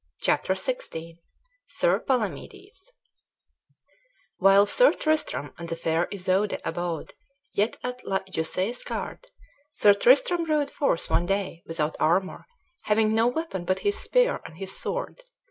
[0.19, 1.19] CHAPTER XVI
[1.67, 2.91] SIR PALAMEDES
[4.37, 7.13] While Sir Tristram and the fair Isoude abode
[7.53, 9.27] yet at La Joyeuse Garde,
[9.69, 12.47] Sir Tristram rode forth one day, without armor,
[12.85, 15.21] having no weapon but his spear and his sword.